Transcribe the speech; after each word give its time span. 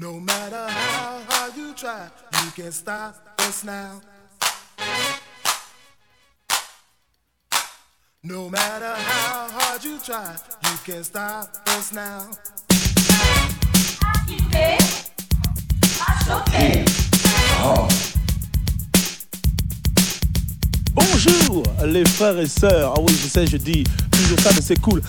No 0.00 0.20
matter 0.20 0.64
how 0.68 1.18
hard 1.28 1.56
you 1.56 1.74
try, 1.74 2.06
you 2.44 2.50
can't 2.52 2.72
stop 2.72 3.16
us 3.40 3.64
now. 3.64 4.00
No 8.22 8.48
matter 8.48 8.94
how 8.94 9.48
hard 9.50 9.82
you 9.82 9.98
try, 9.98 10.36
you 10.70 10.78
can't 10.84 11.04
stop 11.04 11.48
us 11.70 11.92
now. 11.92 12.30
Hey. 14.52 14.78
Hey. 16.52 16.84
Oh. 17.60 17.88
Bonjour 20.94 21.64
les 21.86 22.04
frères 22.04 22.38
et 22.38 22.46
sœurs. 22.46 22.94
Ah 22.96 23.00
oui, 23.00 23.12
je 23.20 23.26
sais, 23.26 23.48
je 23.48 23.56
dis 23.56 23.82
toujours 24.12 24.38
ça, 24.38 24.50
mais 24.54 24.62
c'est 24.62 24.80
cool. 24.80 25.02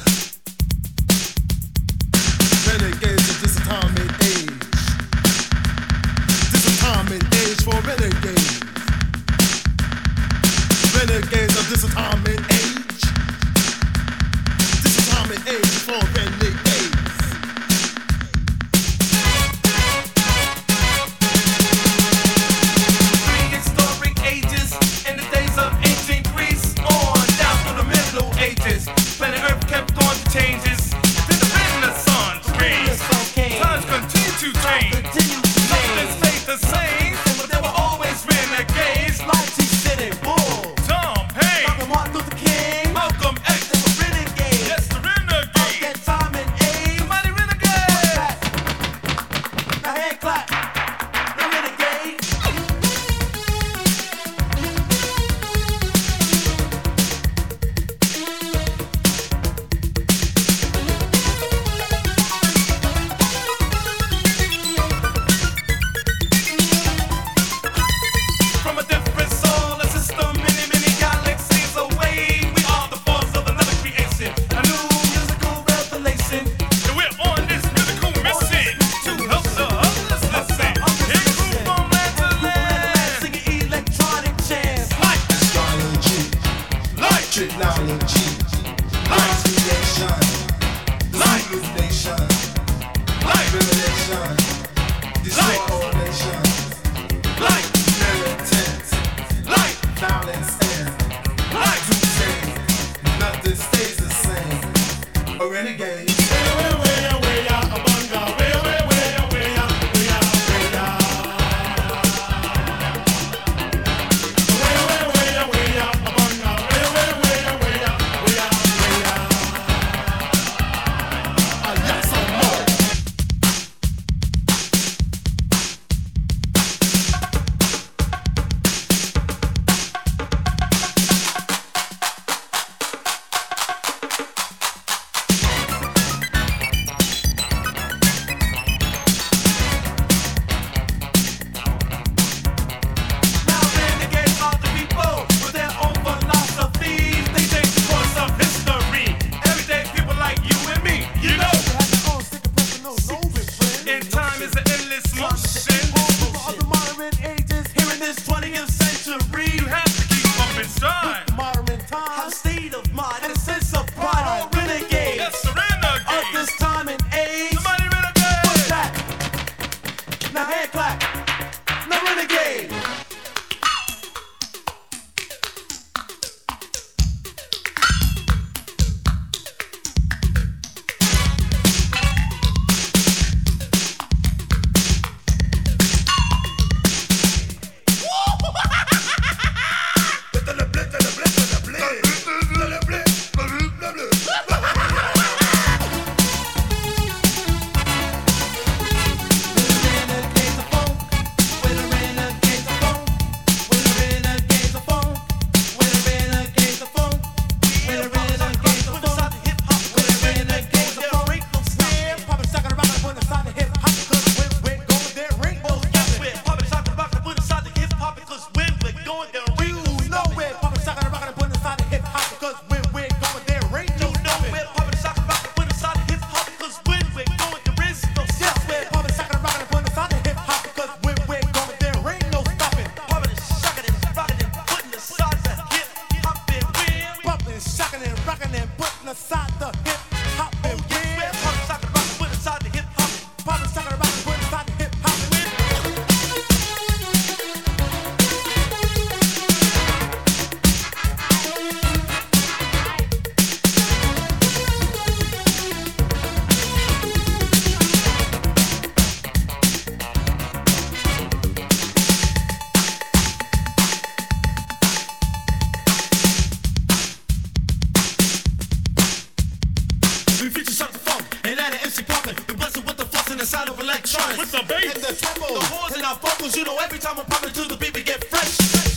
every 276.81 276.99
time 276.99 277.17
I'm 277.17 277.25
popping 277.25 277.53
to 277.53 277.63
the 277.67 277.77
beat, 277.77 277.93
we 277.93 278.03
get 278.03 278.23
fresh. 278.25 278.88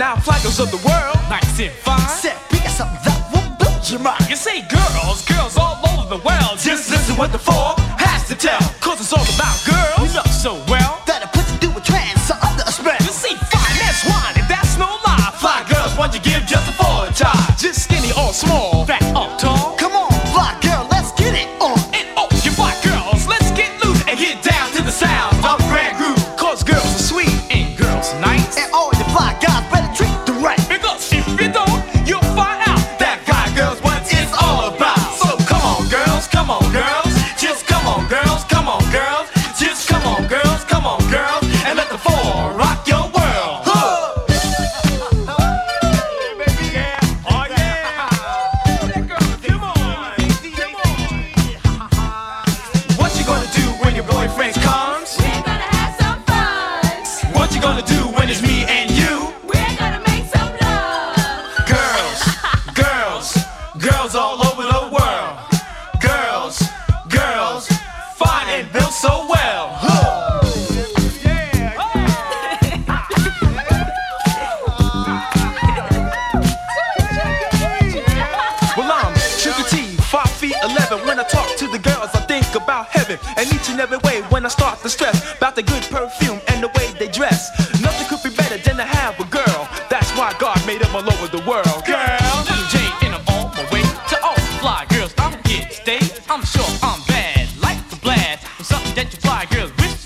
now 0.00 0.16
flaggers 0.16 0.58
of 0.58 0.70
the 0.70 0.80
world. 0.88 1.16
Nice 1.28 1.60
and 1.60 1.70
fine. 1.70 2.00
Said 2.08 2.38
because 2.48 2.72
something 2.72 3.04
that 3.04 3.20
will 3.32 3.52
build 3.60 3.90
your 3.90 4.00
mind. 4.00 4.24
You 4.30 4.36
say, 4.36 4.62
girls, 4.62 5.22
girls 5.28 5.58
all 5.58 5.76
over 5.92 6.16
the 6.16 6.22
world. 6.24 6.56
Just 6.58 6.90
listen 6.90 7.16
what 7.18 7.32
the 7.32 7.38
four 7.38 7.74
has 8.00 8.26
to 8.28 8.34
tell. 8.34 8.60
Cause 8.80 8.98
it's 8.98 9.12
all 9.12 9.28
about 9.36 9.56
girls. 9.68 10.08
You 10.08 10.16
know 10.16 10.24
so 10.32 10.52
well. 10.72 11.09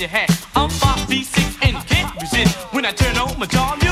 you 0.04 0.08
had. 0.08 0.28
I'm 0.54 0.68
5 0.68 1.08
feet 1.08 1.26
6 1.26 1.56
and 1.62 1.76
can't 1.86 2.14
resist 2.20 2.54
when 2.74 2.84
I 2.84 2.92
turn 2.92 3.16
on 3.16 3.38
my 3.38 3.46
jaw. 3.46 3.83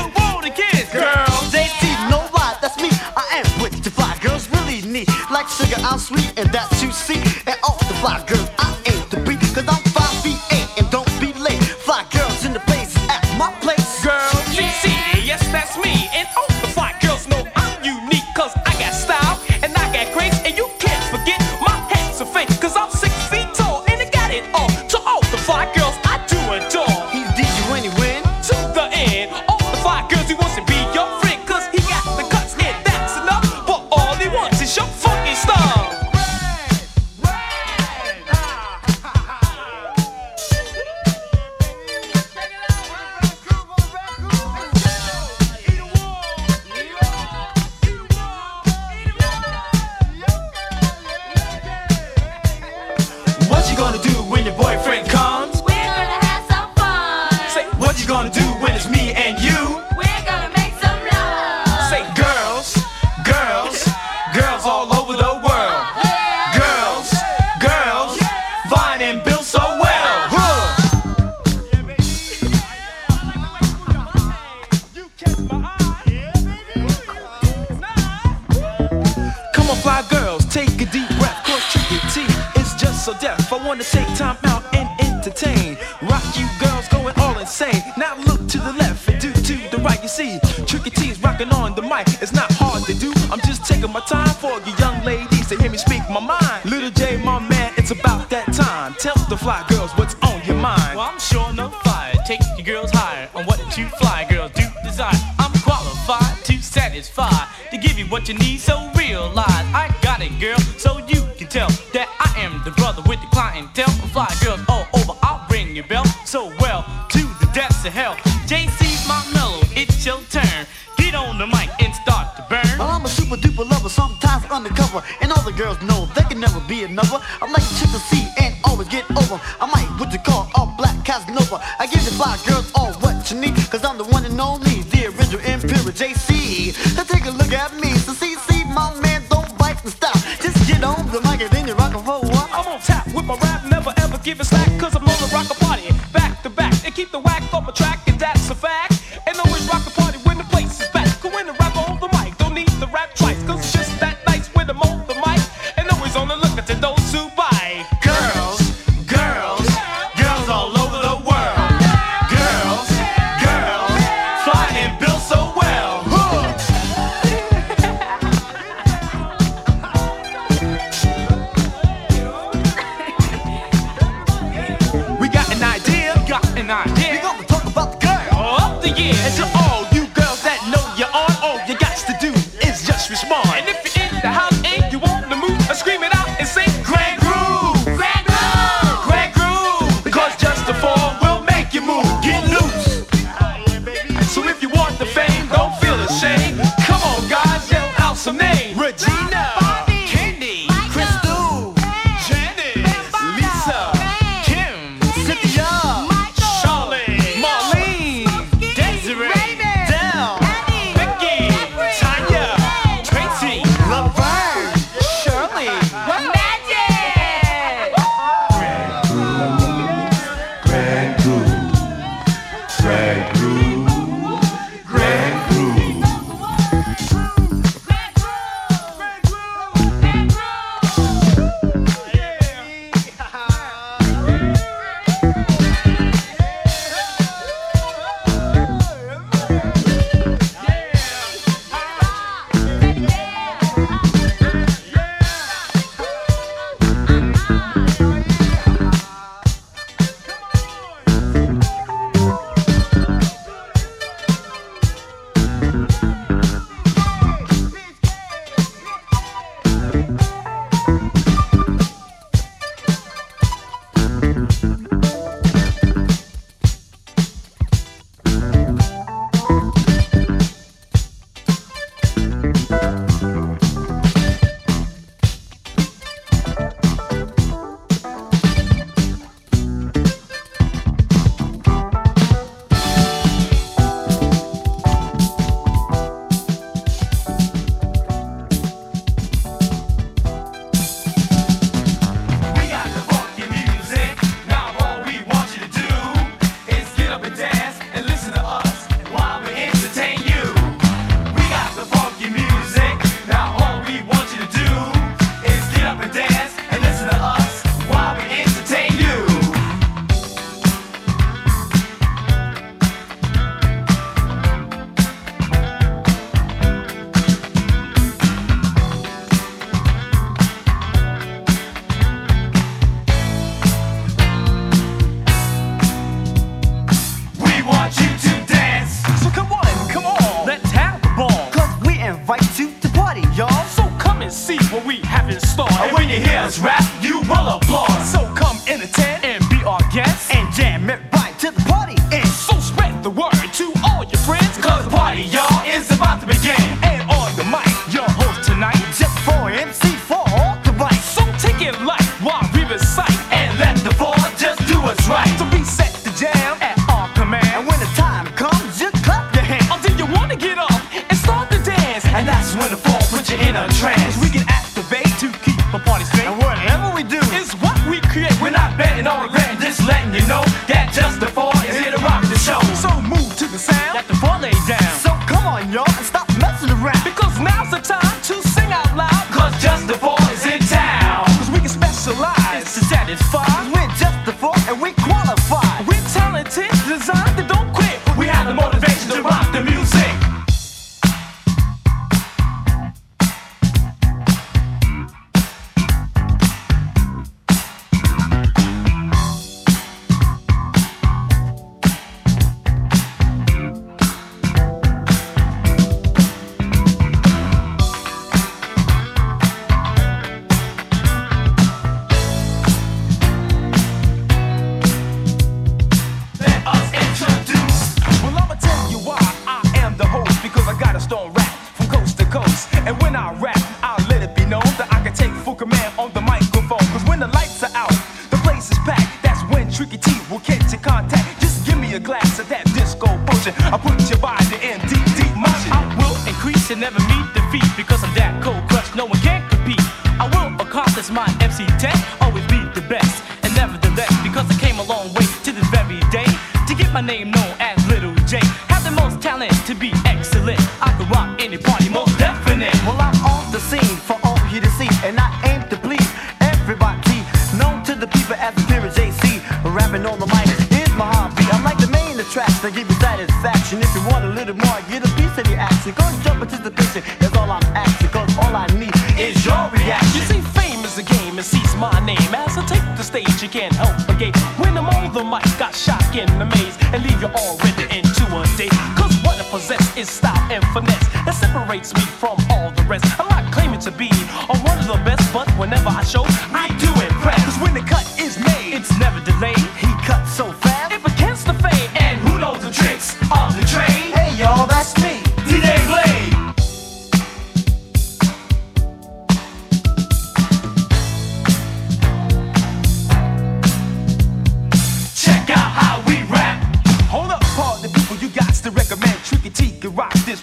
about 97.99 98.29
that 98.29 98.51
time. 98.53 98.93
Tell 98.95 99.15
the 99.29 99.37
fly 99.37 99.63
girls 99.69 99.91
what's 99.93 100.15
on 100.21 100.41
your 100.45 100.55
mind. 100.55 100.95
Well, 100.95 101.09
I'm 101.11 101.19
sure 101.19 101.53
no 101.53 101.69
fire. 101.69 102.13
Take 102.25 102.41
your 102.57 102.65
girls 102.65 102.91
higher 102.91 103.29
on 103.35 103.45
what 103.45 103.59
you 103.77 103.87
fly 104.01 104.25
girls 104.29 104.51
do 104.51 104.63
desire. 104.83 105.13
I'm 105.39 105.51
qualified 105.61 106.43
to 106.45 106.61
satisfy, 106.61 107.29
to 107.71 107.77
give 107.77 107.97
you 107.97 108.05
what 108.05 108.27
you 108.27 108.35
need, 108.35 108.59
so 108.59 108.91
realize 108.97 109.65
I 109.73 109.93
got 110.01 110.21
it, 110.21 110.33
girl, 110.39 110.59
so 110.77 110.97
you 111.07 111.21
can 111.37 111.47
tell 111.47 111.69
that 111.93 112.07
I 112.19 112.39
am 112.39 112.63
the 112.63 112.71
brother 112.71 113.01
with 113.07 113.21
the 113.21 113.27
clientele. 113.27 113.91
Fly 114.13 114.29
girls 114.43 114.61
all 114.67 114.87
over, 114.93 115.13
I'll 115.21 115.45
ring 115.49 115.75
your 115.75 115.87
bell 115.87 116.05
so 116.25 116.47
well 116.59 116.85
to 117.09 117.19
the 117.41 117.49
depths 117.53 117.85
of 117.85 117.93
hell. 117.93 118.15
JC's 118.47 119.07
my 119.07 119.21
mellow, 119.33 119.61
it's 119.75 120.05
your 120.05 120.19
turn. 120.29 120.65
Get 120.97 121.15
on 121.15 121.37
the 121.37 121.47
mic 121.47 121.69
and 121.79 121.93
start 121.93 122.35
to 122.37 122.45
burn. 122.49 122.77
Well, 122.79 122.89
I'm 122.89 123.05
a 123.05 123.09
super 123.09 123.35
duper 123.35 123.69
lover, 123.69 123.89
sometimes 123.89 124.45
undercover, 124.49 125.03
and 125.21 125.31
all 125.31 125.43
the 125.43 125.51
girls 125.51 125.81
know 125.81 126.02
never 126.43 126.59
be 126.67 126.83
another. 126.83 127.19
I 127.41 127.45
like 127.49 127.63
shit 127.63 127.89
to 127.95 128.01
see 128.11 128.27
and 128.43 128.53
always 128.65 128.89
get 128.89 129.05
over. 129.11 129.39
I 129.63 129.65
might 129.73 129.87
what 129.99 130.11
you 130.11 130.19
call 130.19 130.49
all 130.55 130.73
black 130.77 130.97
Casanova. 131.05 131.57
I 131.79 131.87
give 131.87 132.03
the 132.03 132.11
five 132.11 132.43
girls 132.45 132.69
all 132.75 132.91
what 133.03 133.31
you 133.31 133.39
need, 133.39 133.55
cause 133.71 133.83
I'm 133.85 133.97
the 133.97 134.03
one 134.03 134.25
and 134.25 134.39
only, 134.39 134.83
the 134.91 135.07
original 135.07 135.39
imperial 135.39 135.95
JC. 136.01 136.75
Now 136.95 137.03
take 137.03 137.25
a 137.25 137.31
look 137.31 137.53
at 137.53 137.71
me, 137.79 137.93
so 137.95 138.11
see, 138.11 138.35
see, 138.47 138.63
my 138.65 138.91
man 138.99 139.21
don't 139.29 139.57
bite 139.57 139.81
and 139.83 139.93
stop. 139.93 140.17
Just 140.43 140.59
get 140.67 140.83
on 140.83 141.07
the 141.13 141.21
mic 141.21 141.39
and 141.39 141.51
then 141.55 141.67
you 141.67 141.75
rock 141.75 141.95
and 141.95 142.05
roll. 142.05 142.25
I'm 142.57 142.67
on 142.67 142.79
top 142.81 143.05
with 143.15 143.25
my 143.25 143.37
rap, 143.37 143.63
never 143.69 143.93
ever 144.03 144.17
give 144.17 144.41
it 144.41 144.45
slack. 144.45 144.82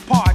part. 0.06 0.29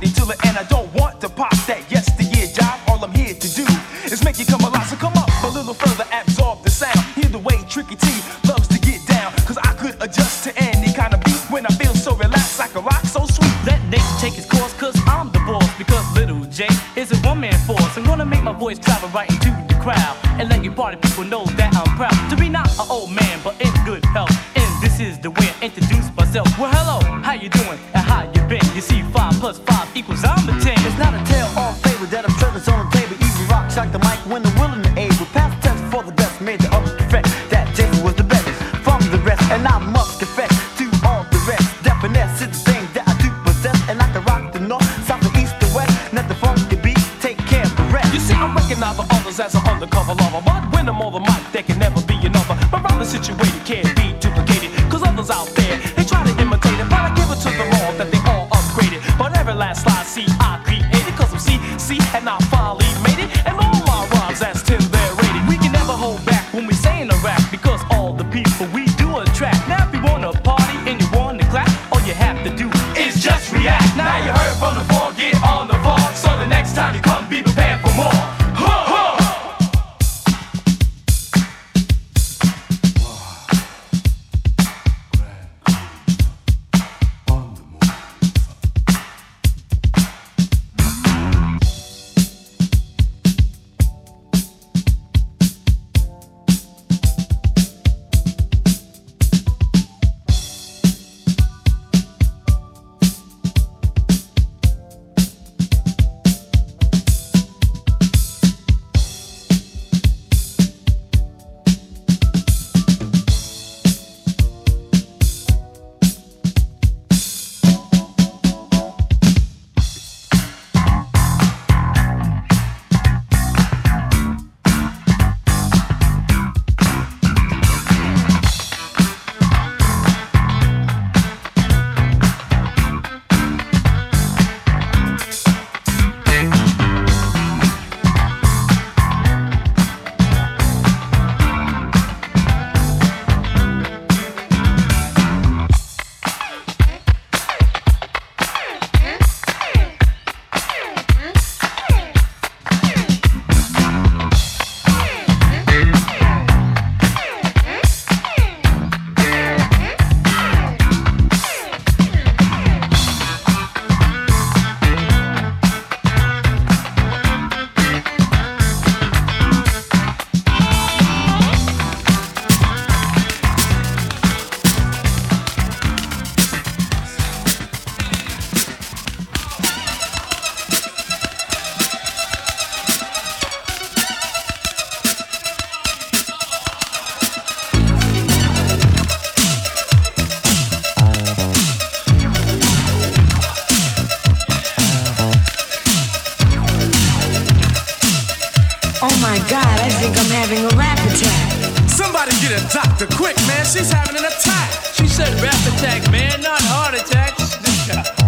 Oh 199.01 199.11
my 199.19 199.37
god, 199.49 199.75
I 199.81 199.89
think 199.99 200.15
I'm 200.15 200.31
having 200.31 200.63
a 200.63 200.73
rap 200.77 200.99
attack. 201.11 201.89
Somebody 201.89 202.31
get 202.39 202.55
a 202.55 202.63
doctor 202.71 203.07
quick, 203.15 203.35
man. 203.47 203.65
She's 203.65 203.91
having 203.91 204.15
an 204.15 204.25
attack. 204.25 204.71
She 204.95 205.07
said 205.07 205.31
rap 205.41 205.59
attack, 205.75 206.09
man, 206.11 206.41
not 206.41 206.61
heart 206.63 206.95
attack. 206.95 207.35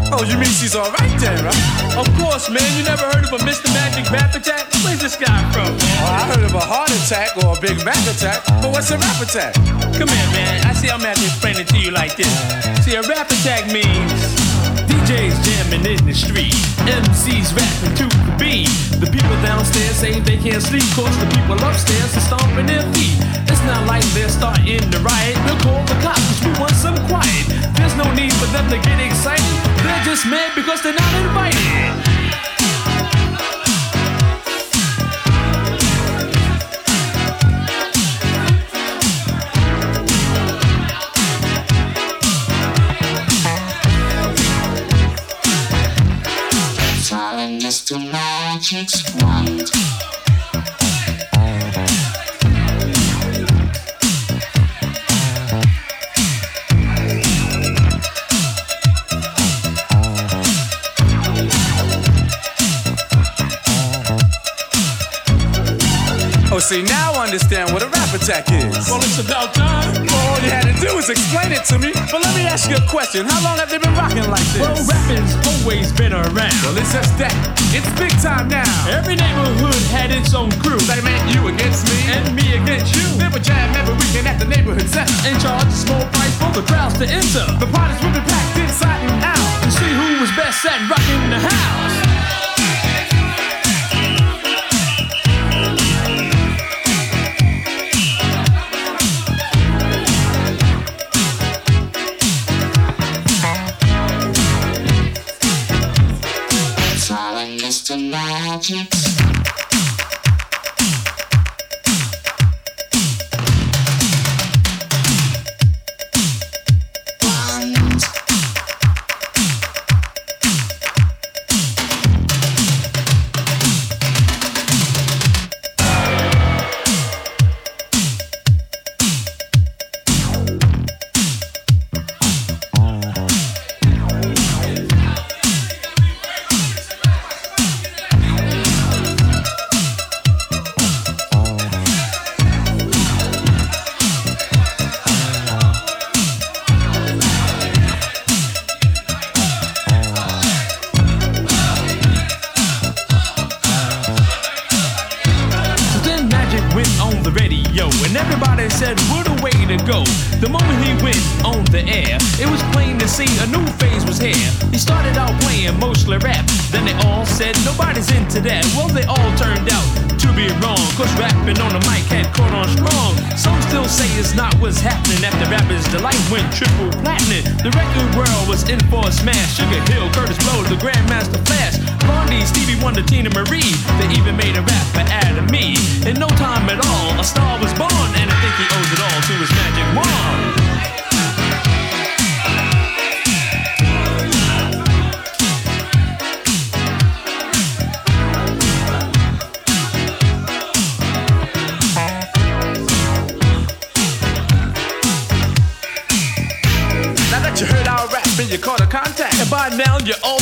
Oh, 0.09 0.23
you 0.23 0.37
mean 0.39 0.51
she's 0.55 0.75
alright 0.75 1.19
then, 1.19 1.43
right? 1.43 1.97
Of 1.97 2.07
course, 2.15 2.49
man. 2.49 2.63
You 2.77 2.83
never 2.83 3.03
heard 3.11 3.27
of 3.27 3.33
a 3.33 3.43
Mr. 3.43 3.67
Magic 3.75 4.09
rap 4.09 4.33
attack? 4.35 4.71
Where's 4.83 5.01
this 5.01 5.15
guy 5.17 5.43
from. 5.51 5.67
Oh, 5.67 6.07
I 6.07 6.23
heard 6.31 6.43
of 6.43 6.55
a 6.55 6.63
heart 6.63 6.91
attack 7.03 7.35
or 7.43 7.57
a 7.57 7.59
big 7.59 7.83
rap 7.83 7.99
attack, 8.07 8.43
but 8.61 8.71
what's 8.71 8.89
a 8.91 8.97
rap 8.97 9.19
attack? 9.19 9.53
Come 9.99 10.07
here, 10.07 10.29
man. 10.31 10.65
I 10.65 10.73
see 10.73 10.89
I'm 10.89 11.01
having 11.01 11.23
to 11.23 11.27
explain 11.27 11.57
it 11.57 11.67
to 11.69 11.77
you 11.77 11.91
like 11.91 12.15
this. 12.15 12.31
See, 12.85 12.95
a 12.95 13.01
rap 13.03 13.27
attack 13.27 13.67
means 13.67 14.46
DJs 15.07 15.39
jamming 15.39 15.85
in 15.87 16.05
the 16.05 16.13
street, 16.13 16.51
MCs 16.83 17.55
rapping 17.55 17.95
to 17.95 18.03
the 18.27 18.35
beat. 18.35 18.67
The 18.99 19.07
people 19.07 19.39
downstairs 19.39 19.95
say 19.95 20.19
they 20.19 20.35
can't 20.35 20.61
sleep, 20.61 20.83
cause 20.99 21.15
the 21.23 21.27
people 21.31 21.55
upstairs 21.63 22.11
are 22.17 22.27
stomping 22.27 22.65
their 22.65 22.83
feet. 22.91 23.15
It's 23.47 23.63
not 23.63 23.87
like 23.87 24.03
they're 24.11 24.27
starting 24.27 24.83
to 24.83 24.99
riot, 24.99 25.37
we'll 25.47 25.59
call 25.63 25.79
the 25.87 25.95
cops, 26.03 26.43
we 26.43 26.51
want 26.59 26.75
some 26.75 26.97
quiet. 27.07 27.47
There's 27.79 27.95
no 27.95 28.03
need 28.15 28.33
for 28.33 28.51
them 28.51 28.67
to 28.67 28.75
get 28.83 28.99
excited, 28.99 29.47
they're 29.79 30.03
just 30.03 30.27
mad 30.27 30.51
because 30.55 30.83
they're 30.83 30.91
not 30.91 31.13
invited. 31.23 32.26
Oh, 66.49 66.59
see, 66.59 66.81
now 66.81 67.13
I 67.13 67.25
understand 67.25 67.71
what 67.71 67.83
a 67.83 67.87
rap 67.87 68.13
attack 68.15 68.49
is. 68.49 68.89
Well, 68.89 68.97
it's 69.03 69.19
about 69.19 69.53
time. 69.53 70.06
All 70.47 70.55
you 70.55 70.63
had 70.63 70.71
to 70.71 70.79
do 70.79 70.95
was 70.95 71.09
explain 71.09 71.51
it 71.51 71.67
to 71.67 71.75
me. 71.75 71.91
But 72.07 72.23
let 72.23 72.31
me 72.31 72.47
ask 72.47 72.71
you 72.71 72.79
a 72.79 72.87
question. 72.87 73.27
How 73.27 73.43
long 73.43 73.59
have 73.59 73.67
they 73.67 73.79
been 73.83 73.91
rocking 73.99 74.23
like 74.31 74.47
this? 74.55 74.63
Well, 74.63 74.79
rapping's 74.87 75.35
always 75.43 75.91
been 75.91 76.15
around. 76.15 76.55
Well, 76.63 76.77
it's 76.79 76.95
just 76.95 77.11
that. 77.19 77.35
It's 77.75 77.87
big 77.99 78.15
time 78.23 78.47
now. 78.47 78.63
Every 78.87 79.19
neighborhood 79.19 79.75
had 79.91 80.07
its 80.07 80.31
own 80.31 80.47
crew. 80.63 80.79
They 80.87 81.03
meant 81.03 81.19
you 81.35 81.51
against 81.51 81.83
me. 81.91 81.99
And 82.15 82.31
me 82.31 82.55
against 82.55 82.95
you. 82.95 83.03
They 83.19 83.27
would 83.27 83.43
jam 83.43 83.75
every 83.75 83.99
weekend 83.99 84.31
at 84.31 84.39
the 84.39 84.47
neighborhood 84.47 84.87
center. 84.87 85.11
And 85.27 85.35
charge 85.43 85.67
a 85.67 85.75
small 85.75 86.05
price 86.15 86.35
for 86.39 86.51
the 86.55 86.63
crowds 86.63 86.95
to 87.03 87.05
enter. 87.11 87.43
The 87.59 87.67
parties 87.67 87.99
would 87.99 88.15
be 88.15 88.23
packed 88.23 88.55
inside 88.55 89.03
and 89.03 89.19
out. 89.27 89.43
To 89.67 89.69
see 89.75 89.91
who 89.99 90.23
was 90.23 90.31
best 90.39 90.63
at 90.63 90.79
rocking 90.87 91.27
the 91.27 91.43
house. 91.43 92.06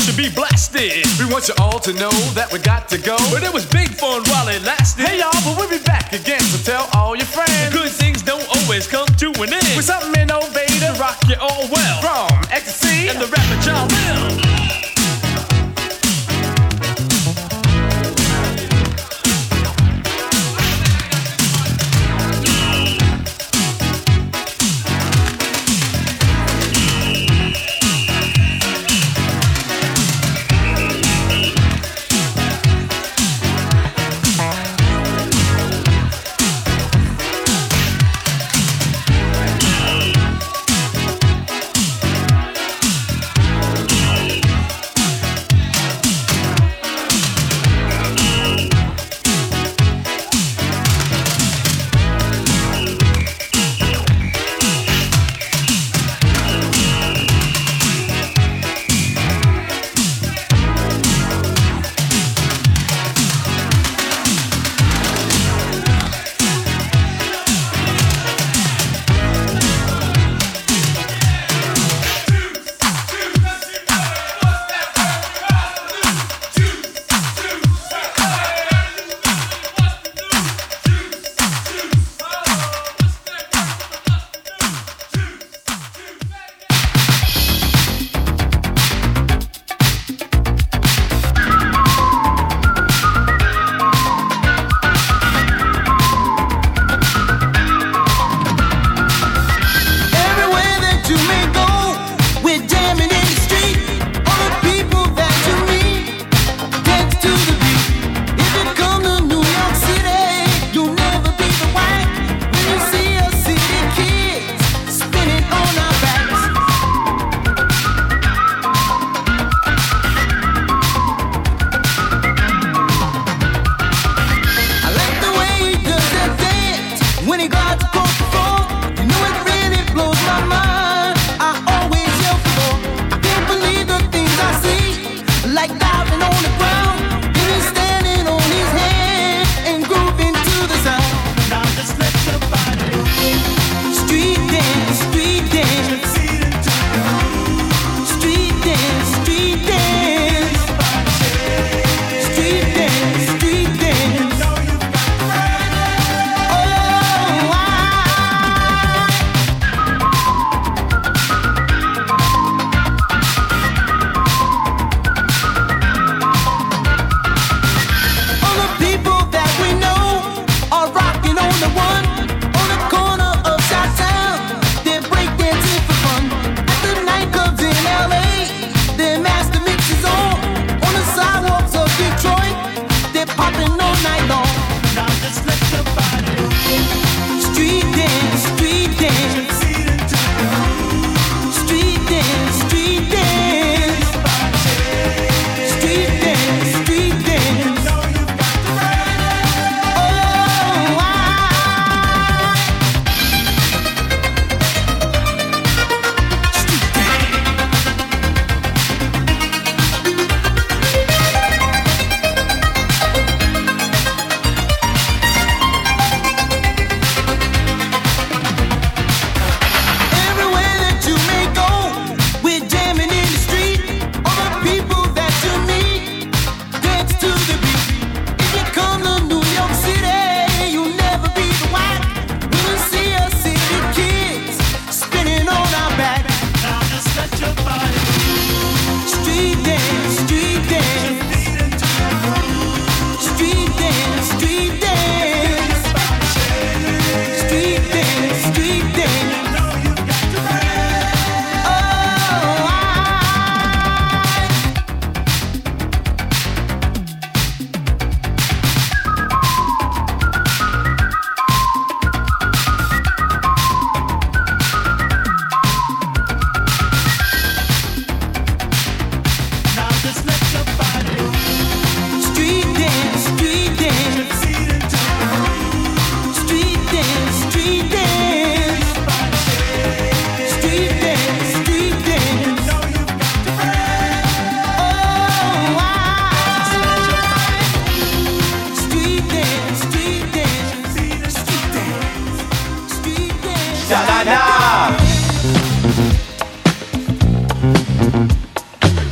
Should 0.05 0.17
be 0.17 0.29
blasted. 0.29 1.03
We 1.17 1.25
want 1.25 1.47
you 1.47 1.55
all 1.57 1.79
to 1.79 1.91
know 1.93 2.11
that 2.37 2.53
we 2.53 2.59
got 2.59 2.87
to 2.89 2.99
go. 2.99 3.17
But 3.31 3.41
it 3.41 3.51
was 3.51 3.65
big 3.65 3.89
fun 3.89 4.21
while 4.25 4.47
it 4.49 4.61
lasted. 4.61 5.01
Hey 5.01 5.17
y'all, 5.17 5.33
but 5.41 5.57
we'll 5.57 5.67
be 5.67 5.83
back 5.83 6.13
again, 6.13 6.41
so 6.41 6.61
tell 6.61 6.87
all 6.93 7.15
your 7.15 7.25
friends. 7.25 7.73
Good 7.73 7.89
things 7.89 8.21
don't 8.21 8.45
always 8.55 8.85
come 8.85 9.07
to 9.07 9.31
an 9.41 9.51
end. 9.51 9.75
With 9.75 9.85
something 9.85 10.13
innovative, 10.21 10.99
rock 10.99 11.17
you 11.27 11.33
all 11.41 11.65
well. 11.73 12.01
from 12.05 12.29
ecstasy 12.51 13.09
And 13.09 13.19
the 13.19 13.25
rapper 13.25 13.57
Jalil. 13.65 14.54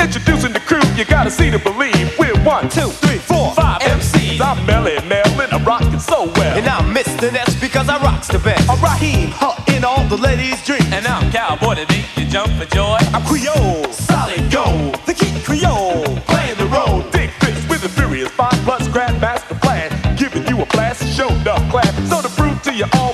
Introducing 0.01 0.51
the 0.51 0.61
crew, 0.65 0.81
you 0.97 1.05
gotta 1.05 1.29
see 1.29 1.51
to 1.51 1.59
believe. 1.59 2.17
We're 2.17 2.33
one, 2.43 2.69
two, 2.69 2.89
three, 2.89 3.19
four, 3.19 3.51
five 3.53 3.81
MCs. 3.81 4.41
I'm 4.41 4.57
Melle 4.65 5.07
Mel 5.07 5.41
and 5.41 5.53
I'm 5.53 5.63
rocking 5.63 5.99
so 5.99 6.25
well. 6.37 6.57
And 6.57 6.67
I'm 6.67 6.91
Mr. 6.91 7.31
Ness 7.31 7.53
because 7.61 7.87
I 7.87 8.01
rocks 8.01 8.27
the 8.29 8.39
best. 8.39 8.67
I'm 8.67 8.81
Raheem, 8.83 9.29
huh, 9.29 9.53
in 9.75 9.83
all 9.83 10.03
the 10.07 10.17
ladies' 10.17 10.65
dreams. 10.65 10.91
And 10.91 11.05
I'm 11.05 11.31
cowboy 11.31 11.75
to 11.75 11.85
make 11.89 12.17
you 12.17 12.25
jump 12.25 12.51
for 12.53 12.65
joy. 12.65 12.97
I'm 13.13 13.23
Creole, 13.25 13.85
solid 13.93 14.51
gold. 14.51 14.95
The 15.05 15.13
kid 15.13 15.35
Creole, 15.45 16.17
playing 16.25 16.57
the 16.57 16.65
role. 16.73 17.03
Dick 17.11 17.29
fish 17.41 17.69
with 17.69 17.85
a 17.85 17.89
furious 17.89 18.31
five 18.31 18.57
plus 18.65 18.87
grandmaster 18.87 19.59
Flash. 19.61 19.91
Giving 20.17 20.47
you 20.47 20.63
a 20.63 20.65
blast, 20.65 21.05
show 21.15 21.27
enough 21.27 21.61
class. 21.69 21.93
So 22.09 22.21
the 22.21 22.29
prove 22.29 22.59
to 22.63 22.73
you 22.73 22.85
all 22.93 23.13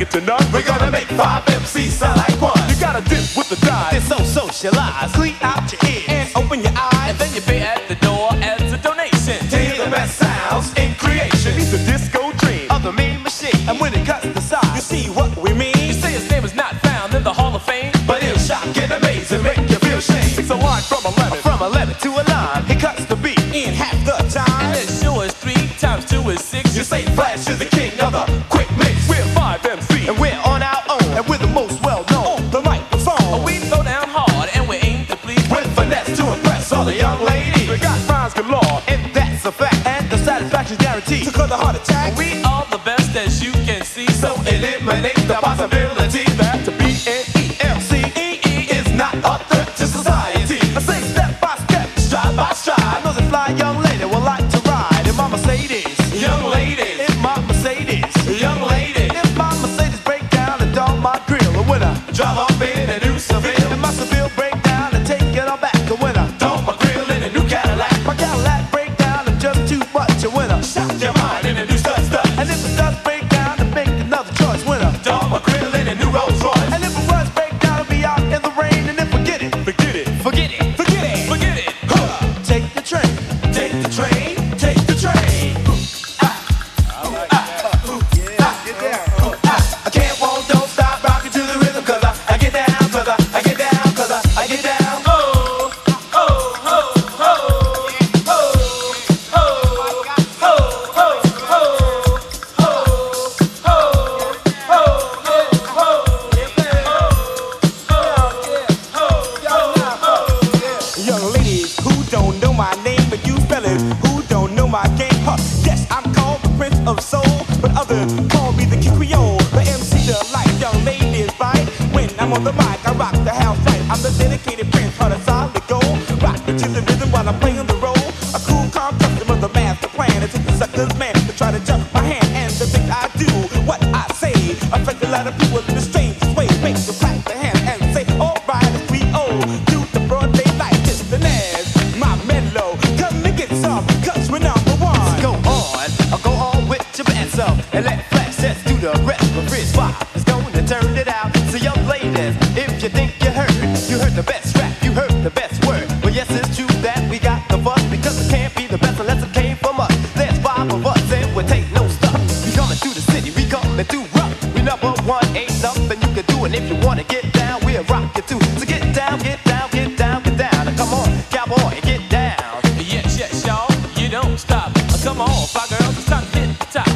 second 0.00 0.20
to 0.20 0.26
none, 0.26 0.52
we're 0.52 0.62
gonna 0.62 0.90
make 0.90 1.08
five 1.08 1.44
MCs 1.44 1.90
sound 1.90 2.16
like 2.16 2.40
one. 2.40 2.56
You 2.68 2.80
gotta 2.80 3.02
dip 3.08 3.20
with 3.36 3.48
the 3.50 3.56
dive. 3.66 3.94
It's 3.94 4.08
so 4.08 4.18
socialized. 4.24 5.14
Clean 5.14 5.36
out 5.42 5.70
your 5.72 5.80
ears. 5.90 6.08
And 6.08 6.28
open 6.36 6.62
your 6.62 6.72
eyes. 6.74 7.10
And 7.10 7.18
then 7.18 7.34
you 7.34 7.40
pay 7.42 7.60
at 7.60 7.86
the 7.88 7.96
door 7.96 8.30
as 8.40 8.72
a 8.72 8.78
donation. 8.78 9.38
To 9.50 9.58
hear 9.58 9.84
the 9.84 9.90
best 9.90 10.18
sounds 10.18 10.72
in 10.74 10.94
creation. 10.94 11.52
He's 11.54 11.72
a 11.74 11.84
disco 11.84 12.32
dream. 12.38 12.70
Of 12.70 12.82
the 12.82 12.92
mean 12.92 13.22
machine. 13.22 13.60
And 13.68 13.78
when 13.80 13.92
it 13.94 14.06
cuts 14.06 14.26
the 14.26 14.40
size, 14.40 14.74
you 14.74 14.80
see 14.80 15.10
what 15.10 15.36
we 15.36 15.52
mean. 15.52 15.76
You 15.76 15.92
say 15.92 16.12
his 16.12 16.30
name 16.30 16.44
is 16.44 16.54
not 16.54 16.74
found 16.76 17.14
in 17.14 17.22
the 17.22 17.32
Hall 17.32 17.54
of 17.54 17.62
Fame. 17.62 17.92
But 18.06 18.22
he'll 18.22 18.38
shock 18.38 18.64
and 18.76 18.92
amaze 18.92 19.32
and 19.32 19.42
make 19.42 19.58
you 19.68 19.78
feel 19.86 20.00
shame. 20.00 20.32
It's 20.40 20.50
a 20.50 20.56
line 20.56 20.82
from 20.82 21.04
11. 21.04 21.38
From 21.42 21.60
11 21.62 21.94
to 22.04 22.08
a 22.08 22.24
line, 22.32 22.64
he 22.64 22.74
cuts 22.74 23.04
the 23.04 23.16
beat 23.16 23.40
in 23.54 23.74
half 23.74 23.98
the 24.06 24.16
And 24.16 24.30
time. 24.30 24.72
the 24.72 24.92
show 25.02 25.20
is 25.20 25.32
three 25.34 25.68
times 25.78 26.04
two 26.06 26.22
is 26.30 26.40
six. 26.42 26.76
You 26.76 26.84
say 26.84 27.02
Flash 27.16 27.48
is 27.48 27.58
the 27.58 27.64
the 27.64 27.69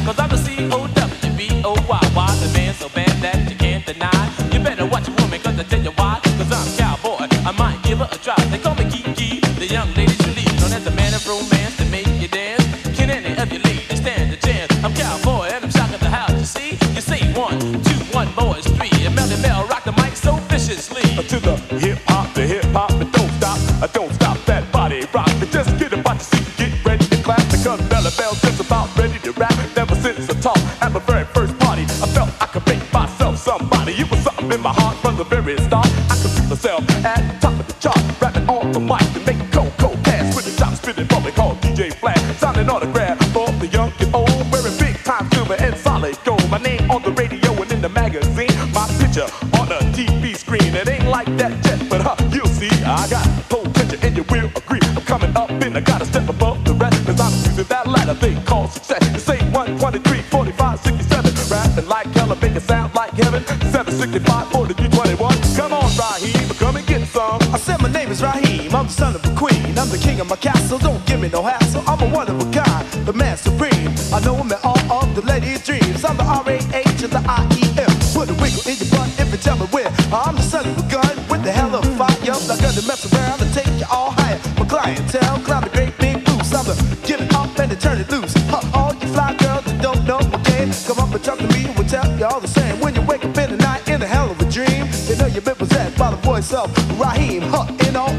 Cause 0.05 0.19
I'm 0.19 0.29
the 0.29 0.44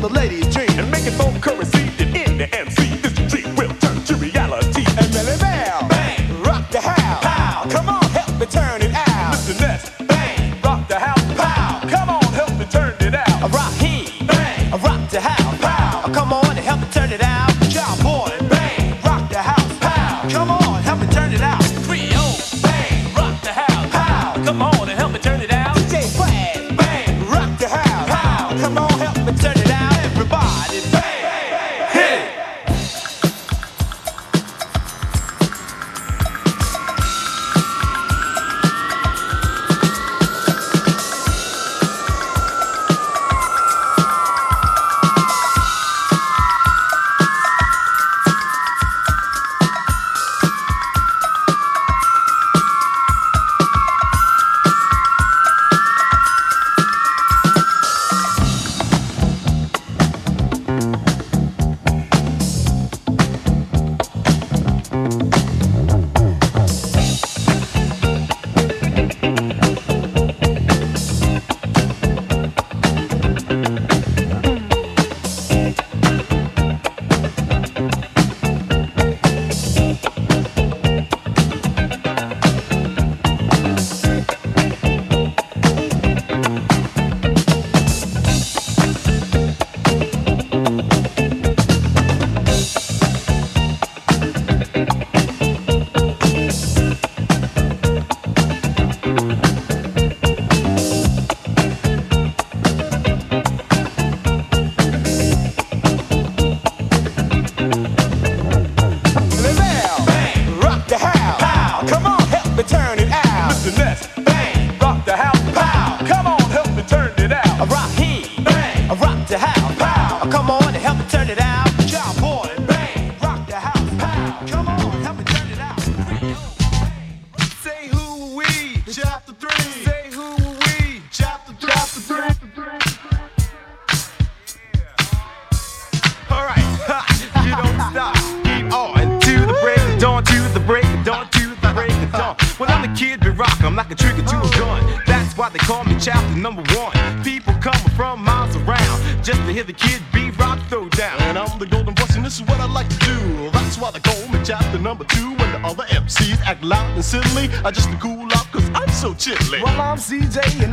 the 0.01 0.09
ladies' 0.09 0.47
dream 0.53 0.71
and 0.79 0.91
making 0.91 1.13
phone 1.13 1.41
currency. 1.41 1.96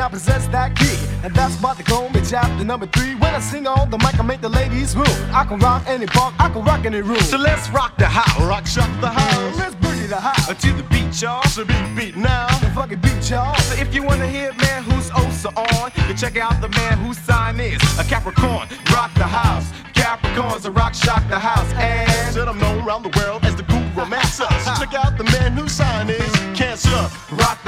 I 0.04 0.10
possess 0.10 0.48
that 0.48 0.76
key. 0.76 1.00
And 1.24 1.34
that's 1.34 1.56
why 1.62 1.74
they 1.76 1.84
call 1.84 2.10
me 2.10 2.20
chapter 2.28 2.66
number 2.66 2.88
three. 2.88 3.16
When 3.16 3.34
I 3.34 3.40
sing 3.40 3.66
on 3.66 3.90
the 3.90 3.98
mic, 4.00 4.20
I 4.20 4.24
make 4.24 4.42
the 4.42 4.50
ladies 4.50 4.98
move. 4.98 5.08
I 5.32 5.46
can 5.46 5.60
rock 5.60 5.84
any 5.88 6.08
park, 6.08 6.34
I 6.40 6.50
can 6.50 6.62
rock 6.66 6.84
any 6.86 7.00
room. 7.00 7.22
So 7.22 7.38
let's 7.38 7.70
rock 7.70 7.98
the 7.98 8.08
house. 8.08 8.38
Rock, 8.42 8.68
shock 8.68 8.92
the 9.00 9.08
house. 9.08 9.58
Let's 9.58 9.76
boogie 9.76 10.10
the 10.10 10.20
house. 10.20 10.48
To 10.48 10.74
the 10.74 10.84
beat, 10.92 11.22
y'all. 11.22 11.42
So 11.44 11.64
beat, 11.64 11.96
beat 11.96 12.18
now. 12.18 12.48
The 12.60 12.70
fucking 12.76 13.00
beat, 13.00 13.30
y'all. 13.30 13.56
So 13.56 13.76
if 13.80 13.96
you 13.96 14.04
wanna 14.04 14.28
hear 14.28 14.52
man 14.60 14.84
who's 14.84 15.10
also 15.10 15.50
on, 15.56 15.92
you 16.10 16.14
check 16.16 16.36
out 16.36 16.60
the 16.60 16.68
man 16.68 16.98
whose 16.98 17.18
sign 17.20 17.58
is 17.62 17.82
a 17.98 18.04
Capricorn. 18.04 18.68
Rock 18.92 19.14
the 19.14 19.24
house. 19.24 19.72
Capricorns 19.94 20.66
a 20.66 20.72
rock, 20.72 20.94
shock 20.94 21.24
the 21.30 21.40
house. 21.40 21.72
And 21.76 22.34
Said 22.34 22.50
I'm 22.50 22.60
known 22.60 22.86
around 22.86 23.04
the 23.04 23.18
world 23.20 23.46
as 23.46 23.56
the 23.56 23.64
cool 23.64 23.88
romancer. 23.96 24.52
So 24.66 24.76
check 24.84 24.96
out 24.96 25.18
the 25.18 25.24
man 25.24 25.54
whose 25.54 25.72
sign 25.72 26.10
is 26.10 26.32
Cancer. 26.60 27.08
rock 27.32 27.63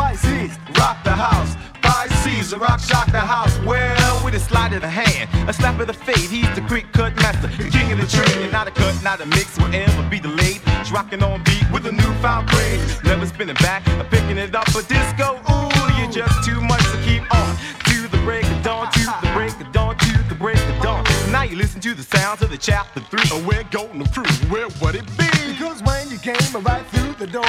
Pisces. 0.00 0.56
rock 0.78 1.04
the 1.04 1.10
house. 1.12 1.56
Pisces, 1.82 2.54
a 2.54 2.58
rock, 2.58 2.80
shock 2.80 3.12
the 3.12 3.20
house. 3.20 3.54
Well, 3.66 4.24
with 4.24 4.34
a 4.34 4.40
slide 4.40 4.72
of 4.72 4.80
the 4.80 4.88
hand, 4.88 5.28
a 5.46 5.52
slap 5.52 5.78
of 5.78 5.88
the 5.88 5.92
face, 5.92 6.30
he's 6.30 6.48
the 6.54 6.62
quick 6.62 6.90
cut 6.92 7.14
master, 7.16 7.48
king 7.70 7.92
of 7.92 8.00
the 8.00 8.06
trade, 8.06 8.50
not 8.50 8.66
a 8.66 8.70
cut, 8.70 8.96
not 9.02 9.20
a 9.20 9.26
mix, 9.26 9.58
will 9.58 9.74
ever 9.74 10.02
be 10.08 10.18
delayed. 10.18 10.60
He's 10.78 10.90
rocking 10.90 11.22
on 11.22 11.44
beat 11.44 11.70
with 11.70 11.84
a 11.84 11.92
newfound 11.92 12.48
craze, 12.48 12.80
never 13.04 13.26
spinning 13.26 13.56
back, 13.56 13.86
or 14.00 14.04
picking 14.04 14.38
it 14.38 14.54
up 14.54 14.70
for 14.70 14.80
disco. 14.82 15.38
Ooh, 15.52 16.00
you're 16.00 16.10
just 16.10 16.44
too 16.48 16.60
much 16.62 16.84
to 16.92 16.98
keep 17.04 17.22
on. 17.34 17.56
To 17.90 18.08
the 18.08 18.20
break 18.24 18.44
of 18.44 18.62
dawn, 18.62 18.90
to 18.92 19.04
the 19.20 19.30
break 19.34 19.52
of 19.60 19.70
dawn, 19.70 19.98
to 19.98 20.12
the 20.30 20.34
break 20.34 20.56
of 20.56 20.82
dawn. 20.82 21.04
Now 21.30 21.42
you 21.42 21.56
listen 21.56 21.78
to 21.82 21.92
the 21.92 22.02
sounds 22.02 22.40
of 22.40 22.48
the 22.48 22.58
chapter 22.58 23.00
three. 23.00 23.28
Oh, 23.32 23.44
we're 23.46 23.64
going 23.64 24.02
to 24.02 24.10
prove 24.10 24.50
where 24.50 24.68
would 24.80 24.94
it 24.94 25.06
be? 25.18 25.28
Because 25.52 25.82
when 25.82 26.08
you 26.08 26.18
came 26.18 26.40
right 26.64 26.86
through 26.86 27.12
the 27.14 27.26
door, 27.26 27.44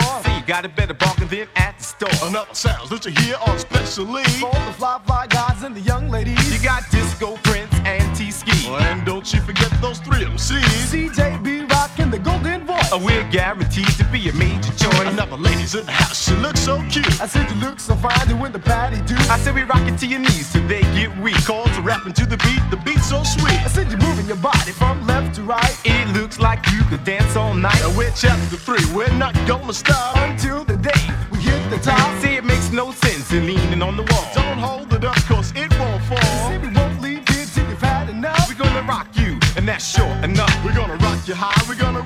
got 0.52 0.66
a 0.66 0.70
better 0.70 0.94
bargain 0.94 1.30
than 1.30 1.48
at 1.56 1.78
the 1.78 1.84
store. 1.84 2.28
Another 2.28 2.54
sounds 2.54 2.90
that 2.90 3.06
you 3.06 3.14
hear 3.24 3.38
on 3.48 3.58
specially. 3.58 4.26
for 4.44 4.52
the 4.52 4.74
fly 4.74 5.00
fly 5.06 5.26
guys 5.28 5.64
and 5.64 5.74
the 5.74 5.80
young 5.80 6.10
ladies, 6.10 6.36
You 6.52 6.62
got 6.62 6.84
Disco 6.92 7.38
Prince 7.44 7.74
and 7.86 8.04
T-Ski. 8.14 8.52
Oh, 8.68 8.76
and 8.76 9.06
don't 9.06 9.34
you 9.34 9.40
forget 9.44 9.72
those 9.80 10.00
three 10.00 10.26
MCs. 10.26 10.92
CJB 10.92 11.70
rocking 11.72 12.12
the 12.12 12.20
golden 12.20 12.66
voice. 12.68 12.92
Uh, 12.92 13.00
We're 13.02 13.24
guaranteed 13.32 13.88
to 13.96 14.04
be 14.12 14.28
a 14.28 14.34
major 15.38 15.52
choice. 15.52 15.62
Ladies 15.62 15.76
in 15.76 15.86
the 15.86 15.92
house, 15.92 16.28
she 16.28 16.36
looks 16.36 16.60
so 16.60 16.82
cute. 16.90 17.22
I 17.22 17.28
said 17.28 17.50
you 17.50 17.56
look 17.62 17.80
so 17.80 17.96
fine 17.96 18.28
doing 18.28 18.52
the 18.52 18.60
patty 18.60 19.02
do. 19.06 19.16
I 19.30 19.38
said 19.40 19.56
we 19.56 19.64
rock 19.64 19.88
it 19.88 19.98
to 20.00 20.08
your 20.08 20.20
knees 20.20 20.52
till 20.52 20.66
they 20.68 20.82
get 20.94 21.16
weak. 21.20 21.36
Calls 21.46 21.70
are 21.78 21.82
rapping 21.82 22.14
to 22.14 22.26
the 22.26 22.38
beat, 22.38 22.62
the 22.70 22.78
beat's 22.78 23.10
so 23.10 23.24
sweet. 23.24 23.60
I 23.62 23.68
said 23.68 23.92
you're 23.92 24.02
moving 24.02 24.28
your 24.28 24.38
body 24.38 24.72
from 24.72 25.06
left 25.08 25.36
to 25.36 25.44
right 25.44 25.78
It 25.86 26.08
looks 26.18 26.40
like 26.40 26.60
you 26.72 26.84
could 26.90 27.04
dance 27.04 27.36
all 27.36 27.54
night. 27.54 27.82
And 27.84 27.96
we're 27.96 28.12
chapter 28.16 28.58
three, 28.58 28.84
we're 28.94 29.14
not 29.14 29.34
gonna 29.48 29.74
stop. 29.74 30.18
until 30.18 30.64
the 30.64 30.78
day 30.78 31.04
we 31.32 31.40
hit 31.40 31.62
the 31.70 31.78
top. 31.78 32.22
See, 32.22 32.36
it 32.36 32.44
makes 32.44 32.72
no 32.72 32.92
sense 32.92 33.32
in 33.32 33.46
leaning 33.46 33.82
on 33.82 33.98
the 33.98 34.04
wall. 34.04 34.28
Don't 34.34 34.58
hold 34.58 34.94
it 34.94 35.04
up, 35.04 35.16
cause 35.28 35.52
it 35.56 35.70
won't 35.80 36.04
fall. 36.04 36.18
See, 36.18 36.58
fall. 36.58 36.60
we 36.60 36.70
won't 36.70 37.02
leave 37.02 37.28
here 37.30 37.46
till 37.54 37.68
you've 37.70 37.82
had 37.82 38.10
enough. 38.10 38.48
We're 38.50 38.64
gonna 38.66 38.88
rock 38.88 39.08
you, 39.16 39.40
and 39.56 39.68
that's 39.68 39.86
sure 39.88 40.16
enough. 40.24 40.54
We're 40.66 40.76
gonna 40.76 40.98
rock 40.98 41.28
you 41.28 41.36
high, 41.36 41.62
we're 41.68 41.76
gonna 41.80 42.04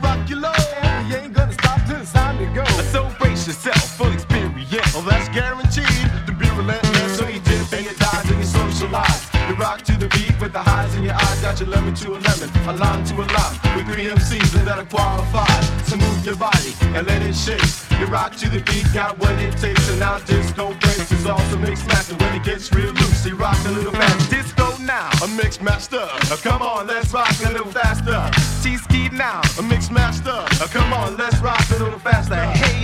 yourself, 3.47 3.97
full 3.97 4.11
experience. 4.11 4.93
Well, 4.93 5.03
that's 5.03 5.29
guaranteed 5.29 5.85
to 6.25 6.31
be 6.33 6.49
relentless. 6.57 7.17
So 7.17 7.27
you 7.27 7.39
dip 7.41 7.71
and 7.73 7.85
you 7.85 7.93
dive 7.97 8.25
and 8.29 8.39
you 8.39 8.45
socialize. 8.45 9.29
You 9.47 9.55
rock 9.55 9.83
to 9.83 9.93
the 9.97 10.07
beat 10.07 10.39
with 10.41 10.53
the 10.53 10.59
highs 10.59 10.95
in 10.95 11.03
your 11.03 11.13
eyes. 11.13 11.41
Got 11.41 11.59
your 11.59 11.69
lemon 11.69 11.93
to 11.95 12.11
a 12.11 12.19
lemon, 12.19 12.49
a 12.67 12.73
lime 12.73 13.03
to 13.05 13.13
a 13.21 13.25
lime. 13.25 13.55
With 13.75 13.85
three 13.93 14.05
MCs 14.09 14.51
that 14.65 14.79
are 14.79 14.85
qualified. 14.85 15.63
So 15.85 15.97
move 15.97 16.25
your 16.25 16.35
body 16.35 16.73
and 16.95 17.05
let 17.05 17.21
it 17.21 17.35
shake. 17.35 17.61
You 17.99 18.07
rock 18.07 18.35
to 18.37 18.49
the 18.49 18.61
beat, 18.61 18.87
got 18.93 19.17
what 19.19 19.31
it 19.39 19.55
takes. 19.57 19.89
And 19.89 19.99
now 19.99 20.17
disco 20.19 20.73
breaks 20.81 21.11
is 21.11 21.25
also 21.27 21.57
mixed 21.57 21.87
master. 21.87 22.15
When 22.15 22.33
it 22.35 22.43
gets 22.43 22.71
real 22.73 22.91
loose, 22.93 23.25
you 23.25 23.35
rock 23.35 23.57
a 23.65 23.71
little 23.71 23.91
fast. 23.91 24.29
Disco 24.31 24.75
now. 24.81 25.09
A 25.23 25.27
mix 25.27 25.61
master, 25.61 26.07
Uh, 26.31 26.37
come 26.41 26.61
on, 26.61 26.87
let's 26.87 27.13
rock 27.13 27.29
a 27.45 27.51
little 27.51 27.71
faster. 27.71 28.19
T-ski 28.63 29.09
now. 29.09 29.41
a 29.59 29.61
mix 29.61 29.89
master, 29.91 30.31
Uh, 30.61 30.67
come 30.67 30.91
on, 30.93 31.15
let's 31.17 31.39
rock 31.39 31.63
a 31.71 31.83
little 31.83 31.99
faster. 31.99 32.35
Hey, 32.35 32.73
now. 32.73 32.74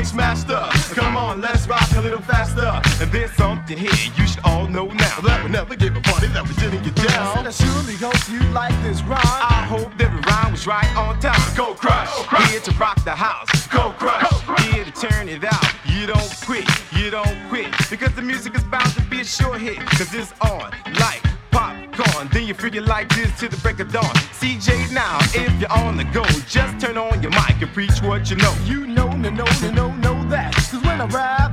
Mix 0.00 0.14
master. 0.14 0.60
Come 0.94 1.16
on, 1.16 1.40
let's 1.40 1.66
rock 1.68 1.88
a 1.94 2.00
little 2.00 2.22
faster. 2.22 2.70
And 3.02 3.12
there's 3.12 3.32
something 3.32 3.76
here 3.76 3.90
you 4.16 4.26
should 4.26 4.42
all 4.44 4.66
know 4.66 4.86
now. 4.86 5.20
That 5.20 5.44
we 5.44 5.50
never 5.50 5.76
gave 5.76 5.94
a 5.94 6.00
party 6.00 6.28
that 6.28 6.46
we 6.48 6.54
didn't 6.54 6.82
get 6.82 6.98
And 6.98 7.08
down. 7.08 7.46
I 7.46 7.50
surely 7.50 7.96
hope 7.96 8.16
you 8.30 8.40
like 8.50 8.74
this 8.82 9.02
rhyme. 9.02 9.20
I 9.24 9.62
hope 9.68 9.92
every 10.00 10.20
rhyme 10.20 10.52
was 10.52 10.66
right 10.66 10.90
on 10.96 11.20
time. 11.20 11.40
Go 11.54 11.74
crush, 11.74 12.10
here 12.48 12.60
to 12.60 12.72
rock 12.78 13.02
the 13.04 13.10
house. 13.10 13.66
Go 13.66 13.90
crush, 13.98 14.24
here 14.72 14.84
to 14.84 14.92
turn 14.92 15.28
it 15.28 15.44
out. 15.44 15.68
You 15.84 16.06
don't 16.06 16.32
quit, 16.46 16.66
you 16.96 17.10
don't 17.10 17.36
quit. 17.50 17.68
Because 17.90 18.14
the 18.14 18.22
music 18.22 18.54
is 18.54 18.64
bound 18.64 18.90
to 18.94 19.02
be 19.02 19.20
a 19.20 19.24
sure 19.24 19.58
hit. 19.58 19.78
Cause 19.98 20.14
it's 20.14 20.32
on 20.40 20.72
like 20.98 21.22
popcorn. 21.50 22.28
Then 22.32 22.46
you 22.46 22.54
figure 22.54 22.82
like 22.82 23.08
this 23.14 23.38
till 23.38 23.48
the 23.48 23.56
break 23.58 23.80
of 23.80 23.92
dawn. 23.92 24.14
CJ 24.40 24.92
now, 24.92 25.18
if 25.34 25.52
you're 25.60 25.72
on 25.72 25.96
the 25.96 26.04
go, 26.04 26.24
just 26.48 26.80
turn 26.80 26.96
on 26.96 27.22
your 27.22 27.32
mic 27.32 27.60
and 27.60 27.72
preach 27.72 28.00
what 28.02 28.30
you 28.30 28.36
know. 28.36 28.54
You 28.64 28.86
know, 28.86 29.08
no, 29.12 29.30
no, 29.30 29.44
no, 29.62 29.70
no, 29.70 29.79
that. 31.00 31.14
I 31.14 31.14
rap, 31.14 31.49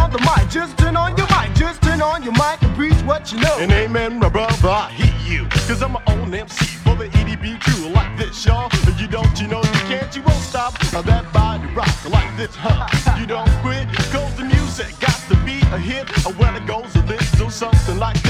on 0.00 0.10
the 0.10 0.18
mic. 0.20 0.48
Just 0.50 0.76
turn 0.78 0.96
on 0.96 1.16
your 1.16 1.26
mic. 1.28 1.54
Just 1.54 1.82
turn 1.82 2.00
on 2.00 2.22
your 2.22 2.32
mic 2.32 2.62
and 2.62 2.74
preach 2.74 3.00
what 3.04 3.32
you 3.32 3.40
know. 3.40 3.56
And 3.58 3.72
amen, 3.72 4.18
my 4.18 4.28
brother, 4.28 4.68
I 4.68 4.90
hear 4.90 5.14
you. 5.24 5.48
Cause 5.68 5.82
I'm 5.82 5.92
my 5.92 6.02
own 6.06 6.34
MC 6.34 6.64
for 6.84 6.94
the 6.94 7.08
EDB 7.08 7.60
crew 7.60 7.88
like 7.90 8.16
this, 8.16 8.44
y'all. 8.44 8.70
You 8.98 9.08
don't, 9.08 9.40
you 9.40 9.48
know, 9.48 9.62
you 9.62 9.80
can't, 9.90 10.14
you 10.16 10.22
won't 10.22 10.42
stop. 10.42 10.74
Now 10.92 11.02
that 11.02 11.32
body 11.32 11.66
rock 11.74 12.10
like 12.10 12.36
this, 12.36 12.54
huh? 12.54 12.86
You 13.18 13.26
don't 13.26 13.50
quit, 13.62 13.86
cause 14.12 14.34
the 14.36 14.44
music 14.44 14.98
got 15.00 15.18
to 15.28 15.36
be 15.44 15.60
a 15.72 15.78
hit. 15.78 16.08
When 16.38 16.54
it 16.54 16.66
goes 16.66 16.94
a 16.96 17.02
little 17.02 17.50
something 17.50 17.98
like 17.98 18.23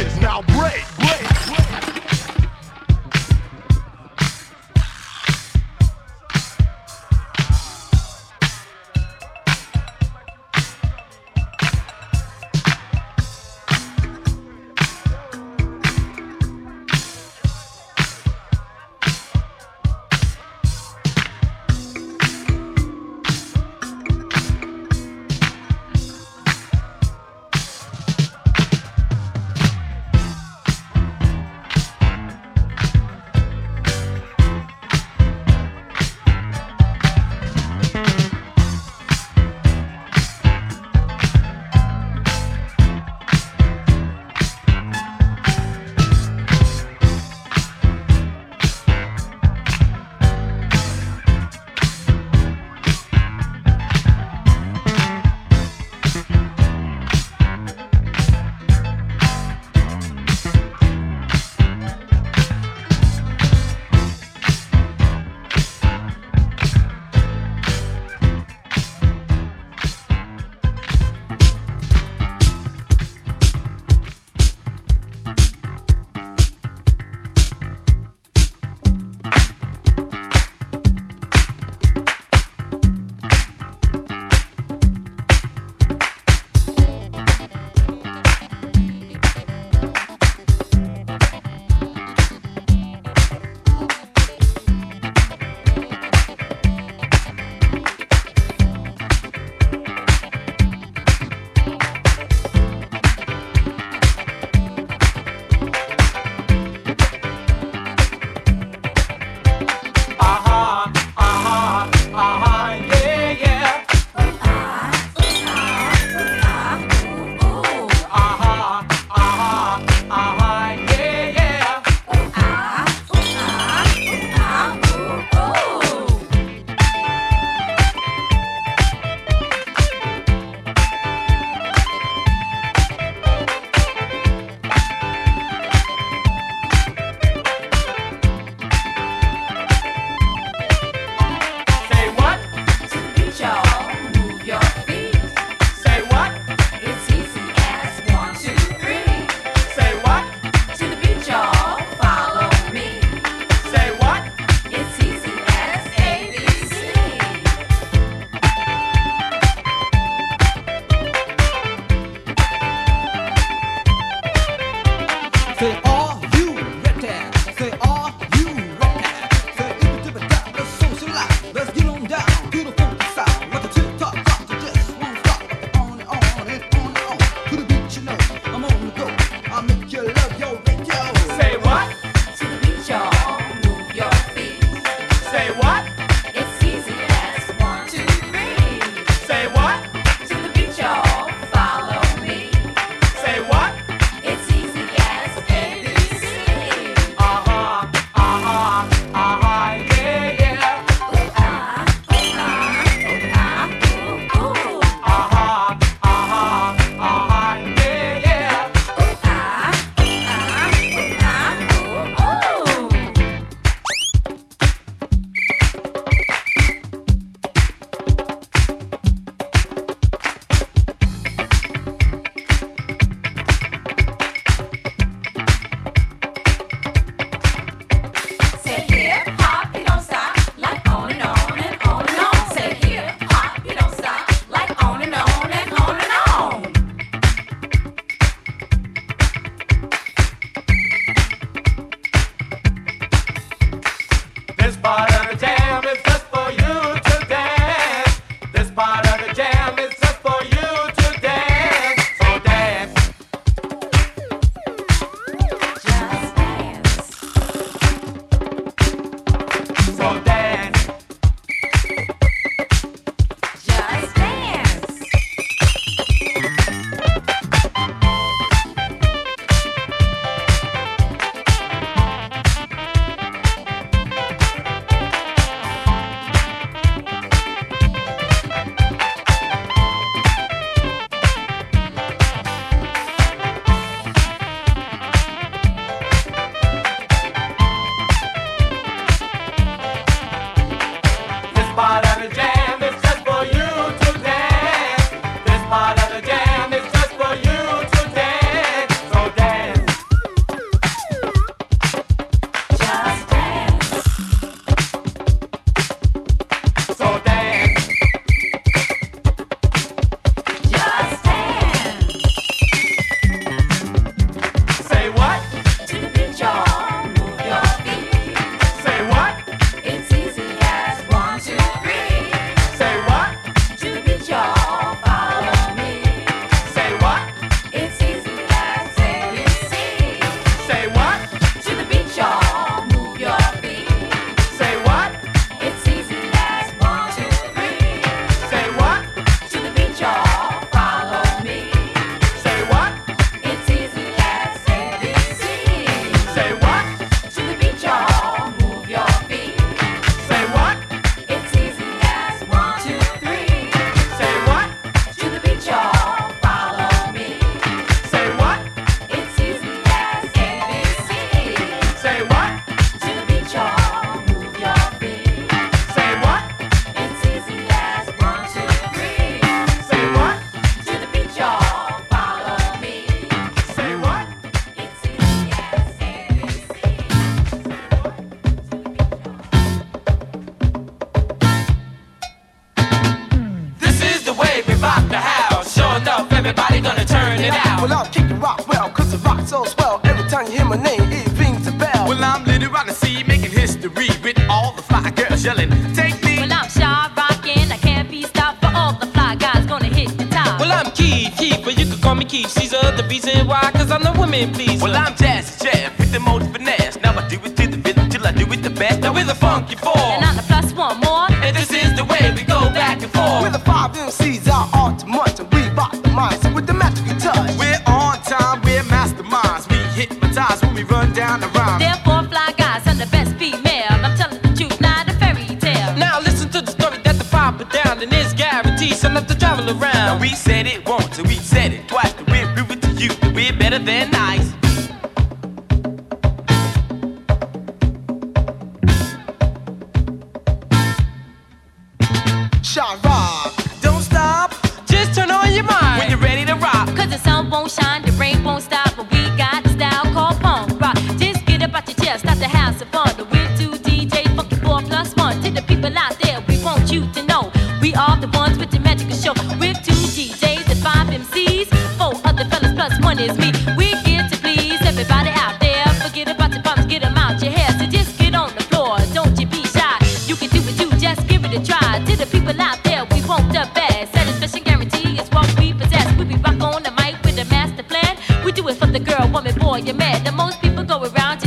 I'm 404.34 404.52
the. 404.52 404.78
Well, 404.82 404.96
I'm 404.96 405.14
Jazzy 405.14 405.33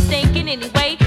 thinking 0.07 0.47
anyway. 0.47 1.06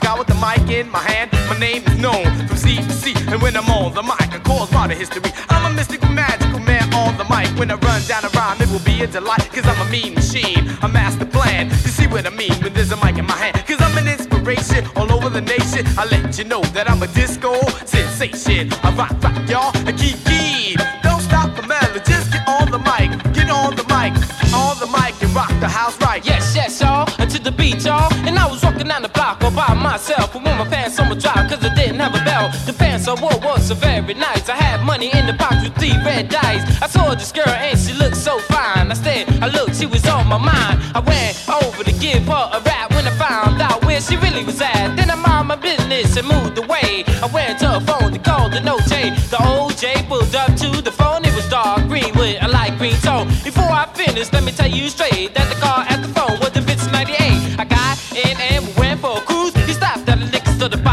Fly 0.00 0.18
with 0.18 0.26
the 0.26 0.34
mic 0.34 0.68
in 0.70 0.90
my 0.90 1.00
hand. 1.00 1.30
My 1.48 1.58
name 1.58 1.82
is 1.86 1.98
known 1.98 2.24
from 2.46 2.56
sea 2.56 2.76
to 2.76 2.92
sea. 2.92 3.14
And 3.28 3.40
when 3.42 3.56
I'm 3.56 3.68
on 3.70 3.94
the 3.94 4.02
mic, 4.02 4.32
I 4.32 4.38
cause 4.40 4.72
modern 4.72 4.96
history. 4.96 5.22
I'm 5.48 5.70
a 5.70 5.74
mystical, 5.74 6.08
magical 6.08 6.60
man 6.60 6.92
on 6.94 7.16
the 7.16 7.24
mic. 7.24 7.48
When 7.58 7.70
I 7.70 7.74
run 7.74 8.02
down 8.08 8.24
a 8.24 8.30
rhyme, 8.30 8.60
it 8.60 8.68
will 8.70 8.84
be 8.84 9.02
a 9.02 9.06
delight. 9.06 9.48
Cause 9.52 9.66
I'm 9.66 9.80
a 9.86 9.90
mean 9.90 10.14
machine, 10.14 10.68
a 10.82 10.88
master 10.88 11.26
plan. 11.26 11.68
You 11.70 11.92
see 11.98 12.06
what 12.06 12.26
I 12.26 12.30
mean 12.30 12.54
when 12.62 12.72
there's 12.72 12.92
a 12.92 12.96
mic 13.04 13.18
in 13.18 13.26
my 13.26 13.36
hand. 13.36 13.56
Cause 13.66 13.80
I'm 13.80 13.96
an 13.98 14.08
inspiration 14.08 14.86
all 14.96 15.12
over 15.12 15.28
the 15.28 15.42
nation. 15.42 15.86
I 15.98 16.06
let 16.06 16.38
you 16.38 16.44
know 16.44 16.62
that 16.76 16.90
I'm 16.90 17.02
a 17.02 17.08
disco 17.08 17.52
sensation. 17.84 18.72
I 18.82 18.90
rock, 18.94 19.14
rock, 19.22 19.48
y'all, 19.48 19.72
and 19.86 19.96
keep 19.98 20.16
keen. 20.24 20.76
Don't 21.02 21.20
stop 21.20 21.54
the 21.56 21.66
melody, 21.66 22.00
just 22.06 22.32
get 22.32 22.46
on 22.48 22.70
the 22.70 22.78
mic. 22.78 23.10
Get 23.34 23.50
on 23.50 23.76
the 23.76 23.84
mic, 23.94 24.12
on 24.54 24.78
the 24.78 24.88
mic, 24.96 25.14
and 25.22 25.34
rock 25.34 25.52
the 25.60 25.68
house 25.68 26.00
right. 26.00 26.24
Yes, 26.24 26.54
yes, 26.54 26.80
y'all, 26.80 27.06
to 27.06 27.38
the 27.38 27.52
beat, 27.52 27.84
y'all. 27.84 28.09
Down 29.00 29.02
the 29.02 29.08
block 29.14 29.42
all 29.42 29.50
by 29.50 29.74
myself. 29.74 30.34
And 30.34 30.44
with 30.44 30.56
my 30.58 30.66
pants 30.66 30.98
on 30.98 31.08
my 31.08 31.14
drop, 31.14 31.48
cause 31.48 31.64
I 31.64 31.74
didn't 31.74 32.00
have 32.00 32.14
a 32.14 32.24
belt. 32.24 32.52
The 32.66 32.72
pants 32.72 33.08
I 33.08 33.14
wore 33.14 33.38
was 33.40 33.68
so 33.68 33.74
very 33.74 34.14
nice. 34.14 34.48
I 34.48 34.56
had 34.56 34.84
money 34.84 35.10
in 35.12 35.26
the 35.26 35.32
box 35.32 35.56
with 35.62 35.74
three 35.76 35.96
red 36.04 36.28
dice. 36.28 36.62
I 36.82 36.86
saw 36.86 37.14
this 37.14 37.32
girl 37.32 37.48
and 37.48 37.78
she 37.78 37.92
looked 37.94 38.16
so 38.16 38.38
fine. 38.52 38.90
I 38.90 38.94
said, 38.94 39.28
I 39.42 39.48
looked, 39.48 39.76
she 39.76 39.86
was 39.86 40.06
on 40.06 40.26
my 40.26 40.38
mind. 40.38 40.80
I 40.94 41.00
went 41.00 41.32
over 41.48 41.84
to 41.84 41.92
give 41.92 42.26
her 42.26 42.46
a 42.52 42.60
rap 42.60 42.90
when 42.90 43.06
I 43.06 43.14
found 43.16 43.60
out 43.60 43.84
where 43.84 44.00
she 44.00 44.16
really 44.16 44.44
was 44.44 44.60
at. 44.60 44.96
Then 44.96 45.10
I 45.10 45.14
mind 45.14 45.48
my 45.48 45.56
business 45.56 46.16
and 46.16 46.26
moved 46.28 46.58
away. 46.58 47.04
I 47.22 47.28
went 47.32 47.58
to 47.60 47.68
her 47.68 47.80
phone 47.80 48.12
to 48.12 48.18
call 48.18 48.50
the 48.50 48.60
OJ. 48.60 49.30
The 49.30 49.38
old 49.46 49.76
J 49.76 50.04
pulled 50.08 50.34
up 50.34 50.54
to 50.56 50.82
the 50.82 50.92
phone, 50.92 51.24
it 51.24 51.34
was 51.34 51.48
dark 51.48 51.86
green 51.88 52.12
with 52.16 52.42
a 52.42 52.48
light 52.48 52.76
green 52.78 52.96
tone. 53.00 53.28
Before 53.44 53.70
I 53.70 53.86
finished, 53.94 54.32
let 54.32 54.44
me 54.44 54.52
tell 54.52 54.70
you 54.70 54.88
straight 54.88 55.34
that 55.34 55.48
the 55.48 55.58
car 55.60 55.84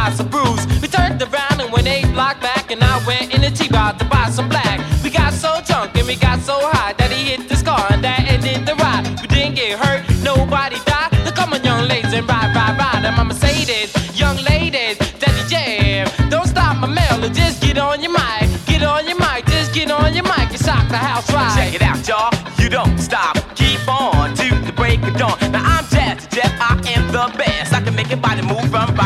buy 0.08 0.16
some 0.16 0.30
brews. 0.30 0.66
We 0.82 0.88
turned 0.88 1.22
around 1.22 1.60
and 1.60 1.72
went 1.72 1.88
eight 1.88 2.10
block 2.14 2.40
back, 2.42 2.72
and 2.72 2.82
I 2.84 2.96
went 3.06 3.34
in 3.34 3.42
the 3.42 3.50
T-bar 3.50 3.94
to 4.00 4.06
buy 4.06 4.30
some 4.30 4.48
black. 4.48 4.80
We 5.04 5.10
got 5.10 5.34
so 5.34 5.60
drunk 5.66 5.96
and 5.98 6.08
we 6.08 6.16
got 6.16 6.40
so 6.40 6.56
high 6.72 6.94
that 6.94 7.12
he 7.12 7.32
hit 7.32 7.50
this 7.50 7.62
car 7.62 7.86
and 7.92 8.04
that 8.04 8.22
ended 8.28 8.66
the 8.66 8.76
ride. 8.76 9.04
We 9.22 9.28
didn't 9.28 9.56
get 9.56 9.80
hurt, 9.80 10.04
nobody 10.24 10.78
died. 10.86 11.12
Now 11.26 11.32
come 11.32 11.54
on, 11.54 11.64
young 11.64 11.88
ladies, 11.88 12.14
and 12.14 12.28
ride, 12.28 12.56
ride, 12.56 12.78
ride. 12.78 13.06
I'm 13.06 13.20
a 13.20 13.26
Mercedes, 13.26 13.92
young 14.20 14.38
ladies, 14.44 14.98
daddy 15.20 15.44
jam. 15.50 16.08
Don't 16.30 16.48
stop 16.48 16.78
my 16.78 16.88
melody, 16.88 17.34
just 17.34 17.62
get 17.62 17.78
on 17.78 18.02
your 18.02 18.12
mic, 18.12 18.48
get 18.66 18.84
on 18.84 19.08
your 19.08 19.20
mic, 19.20 19.46
just 19.48 19.74
get 19.74 19.92
on 19.92 20.14
your 20.14 20.24
mic 20.24 20.50
and 20.56 20.64
shock 20.68 20.88
the 20.88 20.98
house 20.98 21.32
right. 21.34 21.54
Check 21.56 21.74
it 21.76 21.82
out, 21.82 22.08
y'all. 22.08 22.32
You 22.60 22.70
don't 22.70 22.98
stop. 22.98 23.36
Keep 23.56 23.88
on 23.88 24.36
to 24.36 24.48
the 24.66 24.74
break 24.74 25.02
of 25.04 25.16
dawn. 25.18 25.38
Now 25.52 25.64
I'm 25.64 25.86
Jazzy 25.86 26.30
Jeff. 26.36 26.54
I 26.60 26.74
am 26.96 27.08
the 27.12 27.26
best. 27.38 27.74
I 27.74 27.82
can 27.82 27.96
make 27.96 28.10
your 28.10 28.20
body 28.20 28.42
move 28.42 28.70
from 28.72 28.97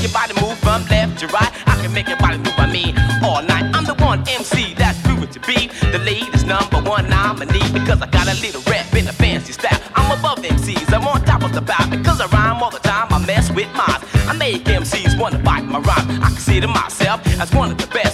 make 0.00 0.12
your 0.12 0.20
body 0.20 0.40
move 0.40 0.58
from 0.58 0.82
left 0.86 1.18
to 1.18 1.26
right. 1.28 1.52
I 1.66 1.76
can 1.82 1.92
make 1.92 2.08
your 2.08 2.16
body 2.16 2.38
move 2.38 2.56
by 2.56 2.70
me 2.70 2.94
all 3.22 3.42
night. 3.42 3.64
I'm 3.74 3.84
the 3.84 3.94
one 4.02 4.20
MC 4.28 4.72
that's 4.74 4.98
proven 5.02 5.28
to 5.28 5.40
be 5.40 5.68
the 5.92 5.98
latest 5.98 6.46
number 6.46 6.80
one 6.80 7.08
nominee 7.10 7.70
because 7.72 8.00
I 8.00 8.06
got 8.06 8.26
a 8.26 8.34
little 8.40 8.62
rap 8.62 8.94
in 8.94 9.06
a 9.08 9.12
fancy 9.12 9.52
style. 9.52 9.78
I'm 9.94 10.18
above 10.18 10.38
MCs. 10.38 10.92
I'm 10.94 11.06
on 11.06 11.22
top 11.24 11.42
of 11.42 11.54
about 11.54 11.90
because 11.90 12.20
I 12.20 12.26
rhyme 12.28 12.62
all 12.62 12.70
the 12.70 12.78
time. 12.78 13.08
I 13.10 13.18
mess 13.26 13.50
with 13.50 13.70
mine. 13.74 14.00
I 14.28 14.32
make 14.38 14.64
MCs 14.64 15.18
wanna 15.20 15.38
bite 15.38 15.64
my 15.64 15.80
rhyme. 15.80 16.22
I 16.22 16.28
consider 16.28 16.68
myself 16.68 17.20
as 17.38 17.52
one 17.52 17.70
of 17.70 17.78
the 17.78 17.86
best 17.88 18.09